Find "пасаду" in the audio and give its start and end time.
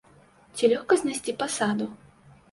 1.43-1.87